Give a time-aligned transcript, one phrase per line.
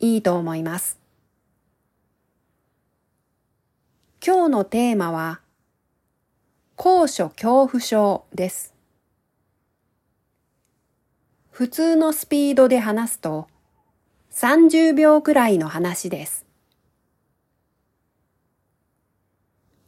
[0.00, 0.98] いいと思います。
[4.24, 5.40] 今日のテーマは
[6.76, 8.74] 高所恐怖症です。
[11.50, 13.46] 普通のスピードで話すと
[14.32, 16.46] 30秒くらいの話です。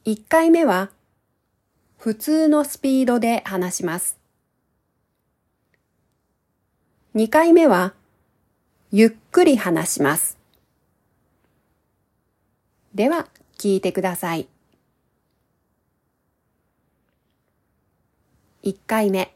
[0.05, 0.91] 1回目は
[1.97, 4.19] 普通のスピードで話します。
[7.15, 7.93] 2回目は、
[8.95, 10.37] ゆっくり話します。
[12.93, 13.27] では、
[13.57, 14.47] 聞いてください。
[18.61, 19.33] 1回目。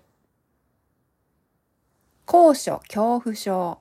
[2.28, 3.80] 高所恐怖症。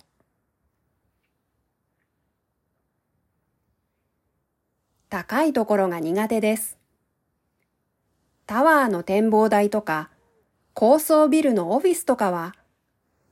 [5.10, 6.78] 高いところが苦手です。
[8.46, 10.08] タワーの展望台とか、
[10.72, 12.54] 高層ビルのオフィスとかは、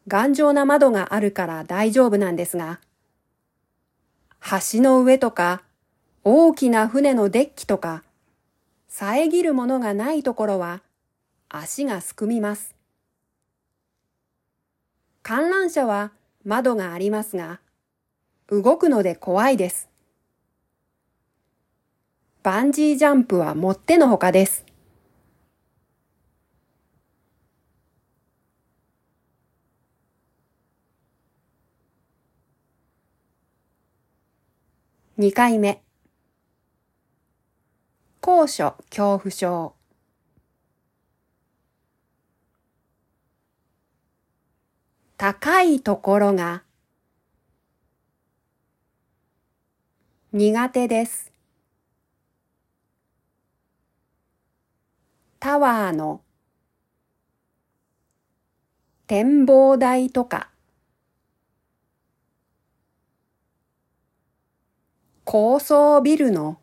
[0.07, 2.81] 頑丈な窓があるから大丈夫なんですが、
[4.73, 5.63] 橋の上とか、
[6.23, 8.03] 大きな船のデッキとか、
[8.89, 10.83] 遮るものがないところは、
[11.49, 12.75] 足がすくみます。
[15.23, 16.13] 観覧車は
[16.45, 17.61] 窓がありますが、
[18.49, 19.89] 動くので怖いです。
[22.43, 24.64] バンジージャンプはもってのほかです。
[35.17, 35.81] 2回目。
[38.21, 39.77] 高所恐怖症。
[45.17, 46.65] 高いところが
[50.33, 51.31] 苦手です。
[55.39, 56.23] タワーの
[59.07, 60.51] 展望台とか
[65.37, 66.61] 高層ビルの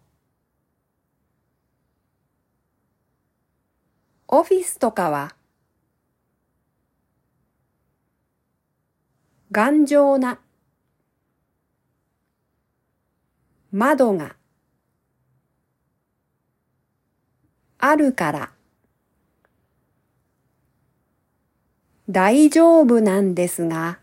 [4.30, 5.36] オフィスとかは
[9.52, 10.40] 頑丈な
[13.74, 14.38] 窓が
[17.78, 18.52] あるから
[22.08, 24.01] 大丈夫なんですが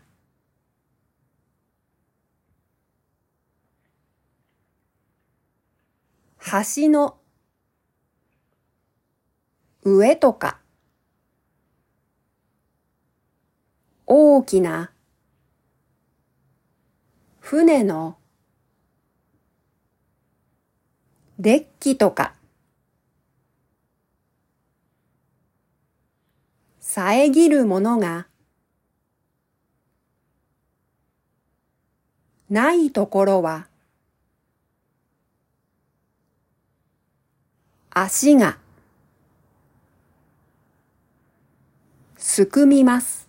[6.41, 7.17] 橋の
[9.83, 10.59] 上とか
[14.05, 14.91] 大きな
[17.39, 18.17] 船の
[21.37, 22.33] デッキとか
[26.79, 28.27] 遮るものが
[32.49, 33.67] ないところは
[38.01, 38.57] 足が
[42.17, 43.27] すくみます。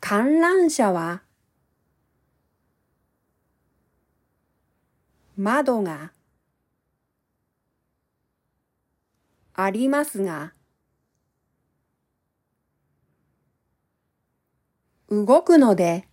[0.00, 1.22] 観覧車は
[5.38, 6.12] 窓が
[9.54, 10.52] ありますが
[15.08, 16.06] 動くので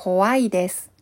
[0.00, 0.92] 怖いです。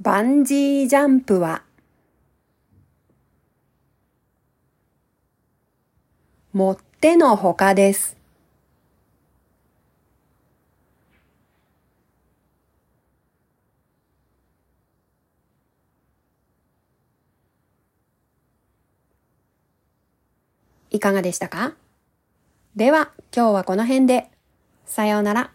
[0.00, 1.62] バンジージャンプは
[6.52, 8.16] もってのほかです。
[20.90, 21.83] いかがでしたか？
[22.76, 24.32] では、今日はこの辺で。
[24.84, 25.52] さようなら。